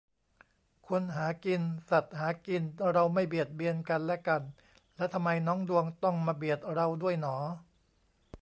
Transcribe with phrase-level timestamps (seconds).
[0.87, 2.63] คนหากิน สัตว์หากิน
[2.93, 4.41] เราไม่เบียดเบียนกันและกัน
[4.95, 7.37] แล้วทำไมน้องดวงต้องมาเบียดเราด้วยหนอ